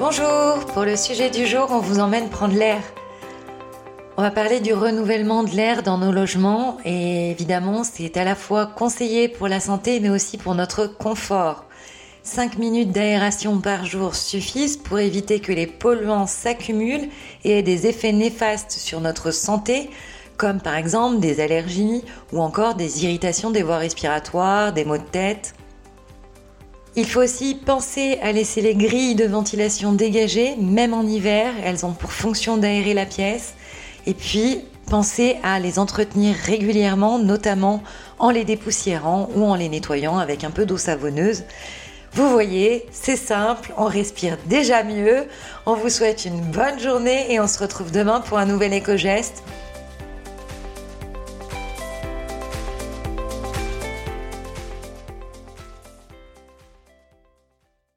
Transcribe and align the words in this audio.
Bonjour, 0.00 0.64
pour 0.72 0.84
le 0.84 0.96
sujet 0.96 1.28
du 1.28 1.46
jour, 1.46 1.66
on 1.68 1.80
vous 1.80 1.98
emmène 2.00 2.30
prendre 2.30 2.54
l'air. 2.54 2.80
On 4.16 4.22
va 4.22 4.30
parler 4.30 4.60
du 4.60 4.72
renouvellement 4.72 5.42
de 5.42 5.50
l'air 5.50 5.82
dans 5.82 5.98
nos 5.98 6.10
logements 6.10 6.78
et 6.86 7.30
évidemment 7.30 7.84
c'est 7.84 8.16
à 8.16 8.24
la 8.24 8.34
fois 8.34 8.64
conseillé 8.64 9.28
pour 9.28 9.46
la 9.46 9.60
santé 9.60 10.00
mais 10.00 10.08
aussi 10.08 10.38
pour 10.38 10.54
notre 10.54 10.86
confort. 10.86 11.66
5 12.22 12.56
minutes 12.56 12.92
d'aération 12.92 13.60
par 13.60 13.84
jour 13.84 14.14
suffisent 14.14 14.78
pour 14.78 15.00
éviter 15.00 15.38
que 15.38 15.52
les 15.52 15.66
polluants 15.66 16.26
s'accumulent 16.26 17.10
et 17.44 17.58
aient 17.58 17.62
des 17.62 17.86
effets 17.86 18.12
néfastes 18.12 18.72
sur 18.72 19.02
notre 19.02 19.32
santé 19.32 19.90
comme 20.38 20.62
par 20.62 20.76
exemple 20.76 21.20
des 21.20 21.40
allergies 21.40 22.02
ou 22.32 22.40
encore 22.40 22.74
des 22.74 23.04
irritations 23.04 23.50
des 23.50 23.62
voies 23.62 23.76
respiratoires, 23.76 24.72
des 24.72 24.86
maux 24.86 24.96
de 24.96 25.02
tête. 25.02 25.52
Il 26.96 27.06
faut 27.06 27.22
aussi 27.22 27.54
penser 27.54 28.18
à 28.20 28.32
laisser 28.32 28.60
les 28.60 28.74
grilles 28.74 29.14
de 29.14 29.24
ventilation 29.24 29.92
dégagées, 29.92 30.56
même 30.56 30.92
en 30.92 31.02
hiver, 31.02 31.54
elles 31.64 31.86
ont 31.86 31.92
pour 31.92 32.12
fonction 32.12 32.56
d'aérer 32.56 32.94
la 32.94 33.06
pièce. 33.06 33.54
Et 34.06 34.14
puis, 34.14 34.62
pensez 34.86 35.36
à 35.44 35.60
les 35.60 35.78
entretenir 35.78 36.34
régulièrement, 36.34 37.20
notamment 37.20 37.82
en 38.18 38.30
les 38.30 38.44
dépoussiérant 38.44 39.30
ou 39.36 39.44
en 39.44 39.54
les 39.54 39.68
nettoyant 39.68 40.18
avec 40.18 40.42
un 40.42 40.50
peu 40.50 40.66
d'eau 40.66 40.76
savonneuse. 40.76 41.44
Vous 42.12 42.28
voyez, 42.28 42.86
c'est 42.90 43.16
simple, 43.16 43.72
on 43.76 43.84
respire 43.84 44.36
déjà 44.46 44.82
mieux. 44.82 45.26
On 45.66 45.74
vous 45.74 45.90
souhaite 45.90 46.24
une 46.24 46.40
bonne 46.40 46.80
journée 46.80 47.32
et 47.32 47.38
on 47.38 47.46
se 47.46 47.60
retrouve 47.60 47.92
demain 47.92 48.20
pour 48.20 48.38
un 48.38 48.46
nouvel 48.46 48.72
éco-geste. 48.72 49.44